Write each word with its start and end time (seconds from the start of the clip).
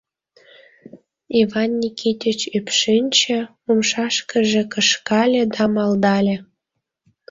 Иван 1.41 1.71
Никитыч 1.81 2.39
ӱпшынчӧ, 2.57 3.39
умшашкыже 3.69 4.61
кышкале 4.73 5.43
да 5.53 5.63
малдале: 5.75 6.37